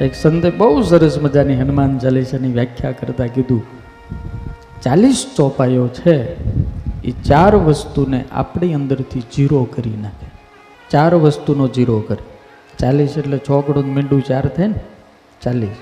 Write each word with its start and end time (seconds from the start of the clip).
એક 0.00 0.14
સંતે 0.14 0.50
બહુ 0.50 0.82
સરસ 0.82 1.18
મજાની 1.18 1.54
હનુમાન 1.54 1.98
ચાલીસાની 1.98 2.52
વ્યાખ્યા 2.52 2.92
કરતા 2.92 3.26
કીધું, 3.26 3.62
ચાલીસ 4.82 5.26
ચોપાઈઓ 5.36 5.88
છે 5.88 6.16
એ 7.04 7.10
ચાર 7.10 7.54
વસ્તુને 7.56 8.24
આપણી 8.32 8.74
અંદરથી 8.74 9.20
જીરો 9.20 9.64
કરી 9.64 9.96
નાખે. 10.02 10.30
ચાર 10.90 11.14
વસ્તુનો 11.14 11.68
જીરો 11.68 12.00
કરે. 12.00 12.24
ચાલીસ 12.78 13.18
એટલે 13.18 13.38
ચોકડું 13.38 13.94
મીંડું 13.94 14.22
ચાર 14.22 14.46
થાય 14.48 14.66
ને? 14.66 14.80
ચાલીસ. 15.42 15.76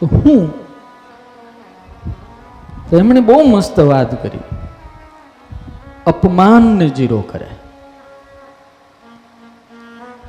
તો 0.00 0.06
હું? 0.06 0.50
તો 2.90 2.98
એમણે 2.98 3.20
બહુ 3.20 3.42
મસ્ત 3.42 3.80
વાત 3.80 4.22
કરી. 4.22 4.38
અપમાનને 6.06 6.88
જીરો 6.88 7.20
કરે. 7.20 7.46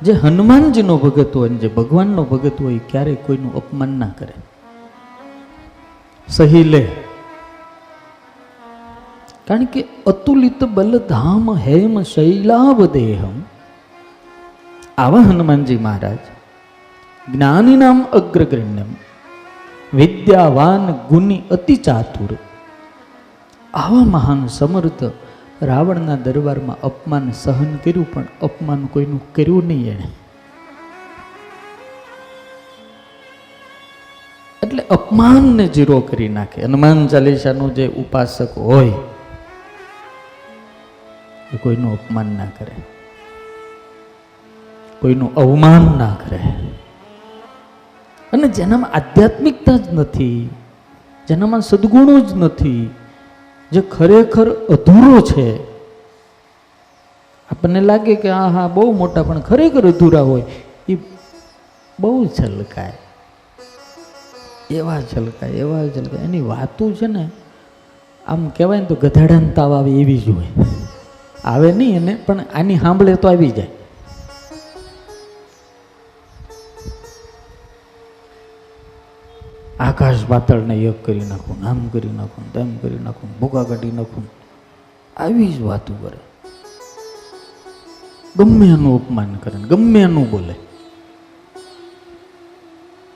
જે 0.02 0.12
હનુમાનજીનો 0.12 0.96
ભગત 0.96 1.36
હોય 1.36 1.48
જે 1.48 1.68
ભગવાનનો 1.68 2.24
ભગત 2.24 2.62
હોય 2.62 2.78
ક્યારેય 2.78 3.14
કોઈનું 3.14 3.54
અપમાન 3.54 3.88
ના 3.88 4.08
કરે. 4.18 4.32
સહી 6.28 6.64
લે. 6.64 6.88
કારણ 9.48 9.64
કે 9.64 9.84
અતુલિત 10.06 10.64
બલધામ 10.64 11.56
હેમ 11.56 12.02
શૈલાવ 12.02 12.86
દેહમ 12.86 13.42
આવા 14.98 15.20
હનુમાનજી 15.20 15.76
મહારાજ 15.76 16.18
જ્ઞાનીનામ 17.32 18.04
અગ્રગણ્યમ, 18.12 18.94
વિદ્યાવાન 19.94 20.92
ગુની 20.92 21.42
અતિ 21.50 21.76
ચાતુર. 21.76 22.36
આવા 23.74 24.04
મહાન 24.04 24.46
સમર્થ 24.46 25.04
રાવણના 25.62 26.16
દરબારમાં 26.16 26.80
અપમાન 26.80 27.30
સહન 27.32 27.76
કર્યું, 27.76 28.12
પણ 28.12 28.26
અપમાન 28.42 28.86
કોઈનું 28.86 29.32
કર્યું 29.32 29.66
નહીં 29.66 29.90
એણે. 29.90 30.08
એટલે 34.62 34.82
અપમાનને 34.90 35.66
જીરો 35.68 36.00
કરી 36.00 36.28
નાખે. 36.28 36.62
હનુમાન 36.64 37.06
ચાલીસાનું 37.06 37.74
જે 37.74 37.86
ઉપાસક 37.88 38.58
હોય, 38.58 38.92
એ 41.54 41.56
કોઈનું 41.56 41.92
અપમાન 41.92 42.26
ના 42.26 42.44
કરે. 42.58 42.76
કોઈનું 45.00 45.34
અવમાન 45.34 45.98
ના 45.98 46.16
કરે. 46.28 46.40
અને 48.32 48.48
જેનામાં 48.48 48.92
આધ્યાત્મિકતા 48.92 49.76
જ 49.76 49.94
નથી, 49.94 50.50
જેનામાં 51.28 51.60
સદગુણો 51.60 52.20
જ 52.20 52.34
નથી 52.34 52.90
જે 53.72 53.80
ખરેખર 53.80 54.50
અધૂરો 54.50 55.20
છે. 55.20 55.48
આપણને 57.50 57.80
લાગે 57.80 58.14
કે 58.14 58.28
આ 58.28 58.48
હા 58.48 58.68
બહુ 58.68 58.92
મોટા, 58.92 59.22
પણ 59.22 59.40
ખરેખર 59.40 59.88
અધૂરા 59.88 60.20
હોય. 60.20 60.42
એ 60.88 60.96
બહુ 62.00 62.26
છલકાય 62.26 62.92
એવા 64.70 65.00
છલકાય 65.00 65.50
એવા 65.50 65.86
છલકાય 65.86 66.24
એની 66.24 66.40
વાતો 66.40 66.90
છે 66.90 67.06
ને, 67.06 67.30
આમ 68.28 68.48
કહેવાય 68.48 68.80
ને 68.80 68.84
તો 68.84 68.94
ગધાડાને 68.94 69.48
તાવ 69.48 69.72
આવે 69.74 69.90
એવી 69.90 70.18
જ 70.18 70.30
હોય. 70.30 70.50
આવે 71.44 71.72
નહીં 71.72 71.96
એને, 71.96 72.14
પણ 72.26 72.40
આની 72.54 72.78
સાંભળે 72.78 73.14
તો 73.14 73.28
આવી 73.28 73.50
જાય. 73.50 73.66
પાતળને 80.30 80.76
એક 80.76 81.04
કરી 81.04 81.20
નાખું, 81.20 81.68
આમ 81.68 81.88
કરી 81.88 82.08
નાખું, 82.08 82.52
તેમ 82.52 82.76
કરી 82.76 82.98
નાખું 82.98 83.40
ભૂકા 83.40 83.62
કાઢી 83.62 83.90
નાખું. 83.90 84.24
આવી 85.16 85.52
જ 85.52 85.62
વાતો 85.62 85.94
કરે. 85.94 86.18
ગમે 88.36 88.66
એનું 88.66 89.06
અપમાન 89.06 89.34
કરે 89.34 89.58
ગમે 89.58 90.00
એનું 90.00 90.30
બોલે. 90.30 90.54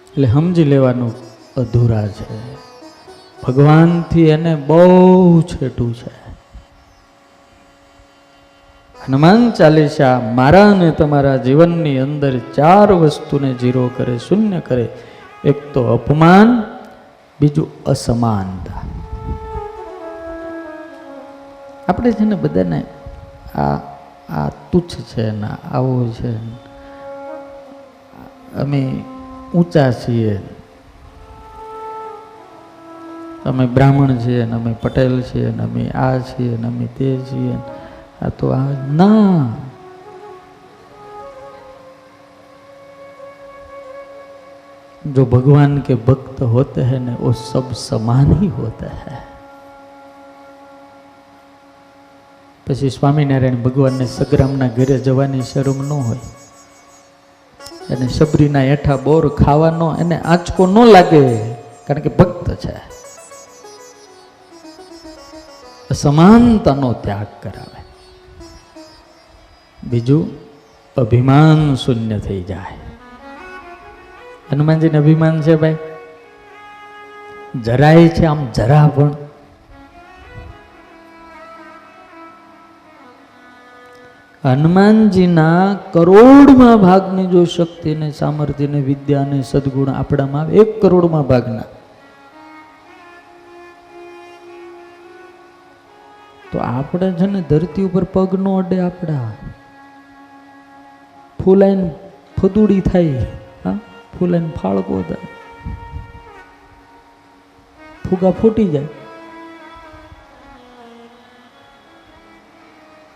એટલે 0.09 0.29
સમજી 0.29 0.65
લેવાનું 0.65 1.13
અધૂરા 1.57 2.07
છે. 2.07 2.55
ભગવાનથી 3.43 4.29
એને 4.29 4.55
બહુ 4.55 5.43
છેટું 5.43 5.95
છે. 5.95 6.25
હનુમાન 9.07 9.51
ચાલીસા 9.51 10.21
મારા 10.35 10.71
અને 10.71 10.91
તમારા 10.91 11.37
જીવનની 11.37 11.99
અંદર 11.99 12.39
ચાર 12.39 12.93
વસ્તુને 12.93 13.55
જીરો 13.55 13.91
કરે, 13.97 14.19
શૂન્ય 14.19 14.61
કરે. 14.61 14.89
એક 15.45 15.75
તો 15.75 15.85
અપમાન 15.85 16.74
બીજું 17.45 17.85
અસમાનતા 17.85 18.83
આપણે 21.89 22.13
છે 22.13 22.25
ને 22.25 22.37
બધાને 22.37 22.85
આ 23.55 23.79
આ 24.31 24.49
તુચ્છ 24.73 24.97
છે 25.13 25.31
ને 25.31 25.49
આવો 25.73 26.09
છે 26.09 26.31
અમે 28.57 29.03
ઊંચા 29.55 29.93
છીએ. 29.93 30.41
અમે 33.45 33.67
બ્રાહ્મણ 33.67 34.17
છીએ 34.17 34.45
ને 34.45 34.53
અમે 34.53 34.77
પટેલ 34.83 35.23
છીએ 35.23 35.51
ને 35.51 35.63
અમે 35.63 35.91
આ 35.91 36.19
છીએ 36.19 36.57
ને 36.57 36.67
અમે 36.67 36.87
તે 36.87 37.17
છીએ 37.17 37.57
આ 38.23 38.29
તો 38.29 38.49
આ 38.49 38.67
ના. 38.93 39.47
जो 45.06 45.26
भगवान 45.28 45.82
के 45.82 45.96
भक्त 46.04 46.42
होते 46.50 46.82
हैं 46.84 47.00
ना 47.00 47.18
वो 47.18 47.34
सब 47.34 47.74
समान 47.80 48.32
ही 48.34 48.48
होता 48.50 48.94
है 49.00 49.30
પછી 52.68 52.90
સ્વામિનારાયણ 52.90 53.62
ભગવાનને 53.62 54.06
સગ્રામના 54.10 54.66
ઘરે 54.74 54.98
જવાની 55.06 55.46
શરમ 55.52 55.80
ન 55.82 55.92
હોય 56.00 56.28
અને 57.90 58.08
સબરીના 58.10 58.66
હેઠા 58.68 58.98
બોર 58.98 59.24
ખાવાનો 59.40 59.88
એને 60.04 60.18
આંચકો 60.26 60.68
ન 60.68 60.78
લાગે 60.92 61.24
કારણ 61.88 62.04
કે 62.06 62.12
ભક્ત 62.20 62.48
છે 62.64 62.76
સમાનતાનો 65.96 66.92
ત્યાગ 67.06 67.32
કરાવે 67.44 67.82
બીજું 69.80 70.30
અભિમાન 70.98 71.66
શૂન્ય 71.78 72.20
થઈ 72.20 72.42
જાય 72.46 72.83
હનુમાનજીને 74.53 74.99
અભિમાન 74.99 75.41
છે 75.41 75.57
ભાઈ. 75.57 75.77
જરાય 77.63 78.09
છે, 78.09 78.25
આમ 78.25 78.47
જરા 78.55 78.91
પણ. 78.95 79.11
હનુમાનજીના 84.45 85.77
કરોડમાં 85.93 86.77
ભાગની 86.77 87.27
જો 87.27 87.45
શક્તિ 87.45 87.95
ને 87.95 88.11
સામર્થ્ય 88.11 88.67
ને 88.67 88.81
વિદ્યા 88.81 89.25
ને 89.25 89.43
સદગુણ 89.43 89.89
આપણામાં 89.89 90.43
આવે, 90.43 90.57
એક 90.57 90.83
કરોડમાં 90.83 91.23
ભાગના. 91.23 91.63
તો 96.53 96.59
આપણે 96.59 97.13
છે 97.13 97.27
ને 97.27 97.41
ધરતી 97.41 97.85
ઉપર 97.85 98.05
પગ 98.05 98.35
નો 98.35 98.57
અડે 98.57 98.81
આપણા. 98.81 99.31
ફૂલાઈને 101.45 101.91
ફદુડી 102.43 102.81
થાય. 102.81 103.27
ફૂલાઈને 104.19 104.51
ફાળકો 104.63 105.03
થાય 105.03 105.17
ફૂગા 108.11 108.31
ફૂટી 108.31 108.69
જાય. 108.69 108.87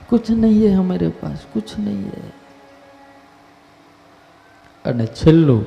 કુછ 0.08 0.30
નહીં 0.30 0.68
હે 0.68 0.74
હમારે 0.74 1.08
પાસ, 1.08 1.38
કુછ 1.52 1.78
નહીં 1.78 2.06
હે. 2.06 2.30
અને 4.84 5.06
છેલ્લું 5.06 5.66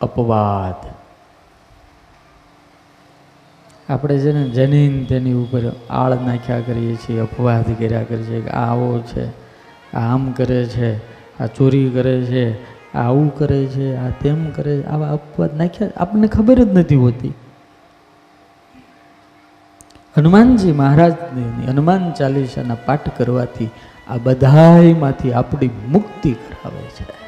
અપવાદ. 0.00 0.86
આપણે 3.92 4.18
છે 4.18 4.32
ને 4.32 4.48
જનીન 4.48 5.04
તેની 5.04 5.32
ઉપર 5.32 5.72
આળ 5.90 6.14
નાખ્યા 6.14 6.60
કરીએ 6.60 6.96
છીએ, 6.96 7.20
અપવાદ 7.20 7.78
કર્યા 7.78 8.02
કરીએ 8.02 8.26
છીએ 8.26 8.40
કે 8.40 8.50
આવો 8.50 9.00
છે 9.00 9.28
આમ 9.92 10.32
કરે 10.32 10.64
છે, 10.64 10.96
આ 11.38 11.46
ચોરી 11.46 11.90
કરે 11.90 12.24
છે 12.24 12.73
આવું 12.94 13.38
કરે 13.38 13.66
છે, 13.66 13.96
આ 13.96 14.08
તેમ 14.08 14.50
કરે 14.50 14.82
છે, 14.82 14.86
આવા 14.86 15.08
અપવાદ 15.08 15.56
નાખ્યા 15.56 15.88
આપણને 15.96 16.26
ખબર 16.26 16.54
જ 16.54 16.78
નથી 16.78 16.94
હોતી. 16.94 17.32
હનુમાનજી 20.16 20.72
મહારાજની 20.72 21.66
હનુમાન 21.66 22.12
ચાલીસાના 22.12 22.74
પાઠ 22.74 23.08
કરવાથી 23.16 23.70
આ 24.08 24.16
બધામાંથી 24.16 25.32
આપણી 25.32 25.70
મુક્તિ 25.88 26.32
કરાવે 26.32 26.82
છે. 26.82 27.24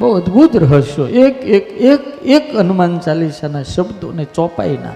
બહુ 0.00 0.12
અદ્ભુત 0.12 0.56
રહસ્યો. 0.56 1.08
એક 1.08 1.36
એક 1.36 1.66
એક 1.66 2.00
એક 2.22 2.56
હનુમાન 2.56 2.98
ચાલીસાના 2.98 3.62
શબ્દોને 3.62 4.24
ચોપાઈના 4.24 4.90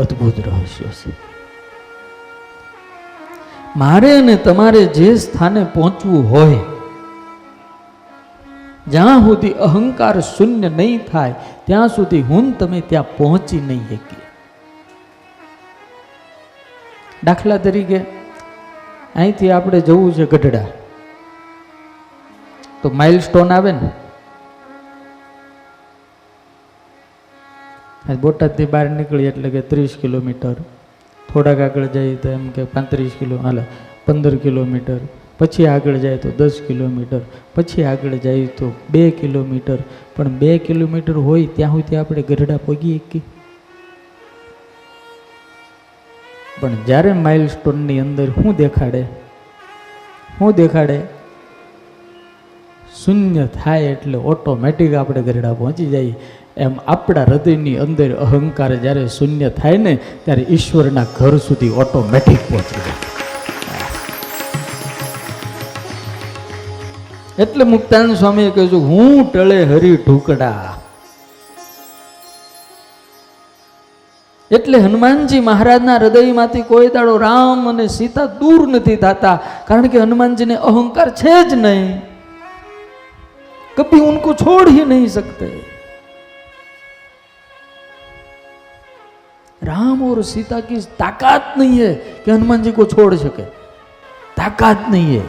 અદ્ભુત 0.00 0.40
રહસ્યો 0.48 0.88
છે. 0.88 1.33
મારે 3.76 4.10
અને 4.16 4.36
તમારે 4.36 4.80
જે 4.96 5.06
સ્થાને 5.16 5.62
પહોંચવું 5.74 6.26
હોય, 6.30 6.58
જ્યાં 8.88 9.24
સુધી 9.26 9.50
અહંકાર 9.66 10.20
શૂન્ય 10.20 10.68
નહીં 10.68 11.00
થાય, 11.06 11.34
ત્યાં 11.64 11.88
સુધી 11.88 12.20
હું 12.22 12.52
તમે 12.58 12.80
ત્યાં 12.80 13.16
પહોંચી 13.16 13.60
નહીં 13.60 13.82
શકીએ. 13.88 14.22
દાખલા 17.24 17.56
તરીકે, 17.56 17.98
અહીંથી 19.16 19.50
આપણે 19.50 19.80
જવું 19.80 20.14
છે 20.14 20.26
ગઢડા. 20.26 20.66
તો 22.82 22.90
માઇલ 22.94 23.18
સ્ટોન 23.20 23.52
આવે 23.52 23.72
ને? 23.72 23.90
બોટાદથી 28.22 28.66
બહાર 28.66 28.86
નીકળી 28.90 29.24
એટલે 29.24 29.50
કે 29.50 29.60
ત્રીસ 29.60 29.98
કિલોમીટર. 30.00 30.54
થોડાક 31.34 31.60
આગળ 31.66 31.90
જાય 31.98 32.16
તો 32.24 32.32
એમ 32.38 32.48
કે 32.56 32.64
પાંત્રીસ 32.72 33.14
કિલો, 33.18 33.42
હાલે, 33.44 33.62
પંદર 34.06 34.34
કિલોમીટર, 34.36 34.98
પછી 35.38 35.66
આગળ 35.66 36.00
જાય 36.04 36.22
તો 36.24 36.32
દસ 36.38 36.58
કિલોમીટર, 36.68 37.20
પછી 37.54 37.86
આગળ 37.92 38.18
જાય 38.26 38.50
તો 38.58 38.72
બે 38.90 39.04
કિલોમીટર, 39.22 39.78
પણ 40.16 40.36
બે 40.42 40.52
કિલોમીટર 40.58 41.16
હોય 41.28 41.46
ત્યાં 41.56 41.74
સુધી 41.76 42.00
આપણે 42.02 42.22
ગઢડા 42.30 42.60
પગી 42.66 42.98
શકીએ. 42.98 43.22
પણ 46.60 46.78
જ્યારે 46.86 47.12
માઇલ 47.26 47.44
સ્ટોનની 47.48 47.98
અંદર 48.00 48.28
શું 48.38 48.56
દેખાડે 48.62 49.02
શું 50.38 50.56
દેખાડે, 50.60 50.98
શૂન્ય 53.00 53.44
થાય 53.56 53.92
એટલે 53.94 54.18
ઓટોમેટિક 54.32 54.92
આપણે 54.94 55.22
ગરડા 55.28 55.54
પહોંચી 55.54 55.86
જઈએ 55.86 56.14
એમ 56.56 56.74
આપણા 56.86 57.24
હૃદયની 57.30 57.78
અંદર 57.84 58.10
અહંકાર 58.24 58.70
જ્યારે 58.84 59.08
શૂન્ય 59.16 59.48
થાય 59.58 59.78
ને, 59.86 59.94
ત્યારે 60.24 60.44
ઈશ્વરના 60.56 61.06
ઘર 61.16 61.34
સુધી 61.48 61.72
ઓટોમેટિક 61.82 62.40
પહોંચી 62.50 62.82
જાય. 62.84 63.00
એટલે 67.42 67.64
મુક્તાનંદ 67.74 68.14
સ્વામીએ 68.22 68.50
કહ્યું 68.54 68.70
છું, 68.70 68.86
હું 68.92 69.26
ટળે 69.32 69.58
હરી 69.72 69.96
ઢુકડા. 70.06 70.78
એટલે 74.50 74.78
હનુમાનજી 74.86 75.42
મહારાજના 75.50 75.98
હૃદયમાંથી 75.98 76.64
કોઈ 76.72 76.94
દાડો 76.96 77.18
રામ 77.26 77.68
અને 77.74 77.86
સીતા 77.98 78.30
દૂર 78.40 78.62
નથી 78.70 78.98
થતા, 79.04 79.36
કારણ 79.68 79.92
કે 79.92 80.06
હનુમાનજીને 80.06 80.56
અહંકાર 80.70 81.08
છે 81.20 81.36
જ 81.50 81.62
નહીં. 81.66 81.86
કભી 83.76 84.04
ઉનકો 84.10 84.40
છોડ 84.46 84.68
હી 84.74 84.90
નહીં 84.90 85.08
સકતે 85.18 85.46
राम 89.63 90.03
और 90.03 90.21
सीता 90.25 90.59
की 90.61 90.77
ताकत 90.97 91.53
नहीं 91.57 91.79
है 91.79 91.93
कि 92.23 92.31
हनुमान 92.31 92.61
जी 92.61 92.71
को 92.73 92.85
छोड़ 92.87 93.13
सके 93.17 93.43
ताकत 94.37 94.87
नहीं 94.89 95.17
है 95.17 95.25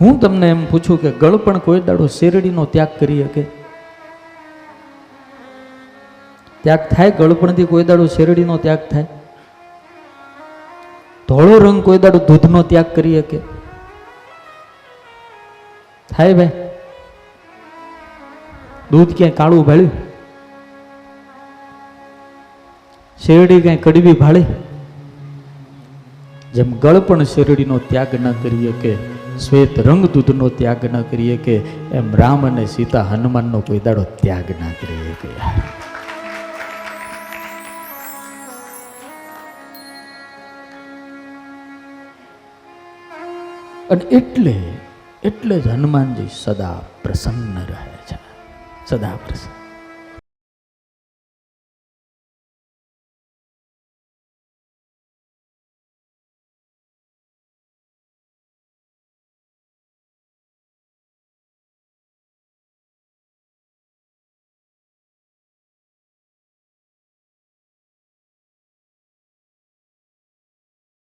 હું 0.00 0.14
તમને 0.20 0.48
એમ 0.48 0.62
પૂછું 0.68 0.96
કે 0.98 1.10
ગળ 1.18 1.40
પણ 1.40 1.58
કોઈ 1.64 1.82
દાડો 1.82 2.06
શેરડીનો 2.10 2.62
ત્યાગ 2.70 2.94
કરી 3.00 3.18
શકે 3.24 3.42
ત્યાગ 6.64 6.88
થાય 6.90 7.16
ગળપણથી 7.18 7.66
કોઈ 7.66 7.84
દાડો 7.84 8.06
શેરડીનો 8.08 8.56
ત્યાગ 8.58 8.88
થાય 8.88 9.06
ધોળો 11.28 11.60
રંગ 11.60 11.80
કોઈ 11.82 12.00
દાડો 12.00 12.22
દૂધનો 12.28 12.62
ત્યાગ 12.64 12.90
કરી 12.94 13.14
શકે 13.20 13.38
થાય 16.10 16.34
ભાઈ 16.34 16.65
દૂધ 18.91 19.17
ક્યાંય 19.17 19.33
કાળું 19.33 19.65
ભાળ્યું 19.65 19.91
શેરડી 23.23 23.61
ક્યાંય 23.61 23.77
કડવી 23.77 24.13
ભાળી? 24.13 24.45
જેમ 26.53 26.71
ગળપણ 26.79 27.23
શેરડીનો 27.23 27.77
ત્યાગ 27.77 28.07
ન 28.15 28.31
કરીએ 28.31 28.71
કે, 28.71 28.95
શ્વેત 29.37 29.79
રંગ 29.79 30.05
દૂધનો 30.05 30.49
ત્યાગ 30.49 30.85
ન 30.85 31.01
કરી 31.01 31.37
કે, 31.37 31.57
એમ 31.93 32.15
રામ 32.15 32.45
અને 32.45 32.65
સીતા 32.65 33.03
હનુમાનનો 33.03 33.59
કોઈ 33.59 33.79
દાડો 33.79 34.03
ત્યાગ 34.03 34.49
ના 34.59 34.71
કરીએ 34.81 35.13
કે. 35.21 35.29
અને 43.89 44.03
એટલે 44.11 44.55
એટલે 45.23 45.59
જ 45.59 45.67
હનુમાનજી 45.67 46.29
સદા 46.31 46.81
પ્રસન્ન 47.03 47.55
રહે. 47.69 47.96
છે 48.87 48.95
સદા 48.95 49.17
પ્રસન્ન 49.17 49.56